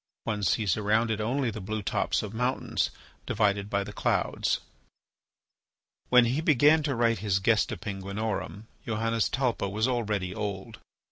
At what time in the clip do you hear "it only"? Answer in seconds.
1.11-1.51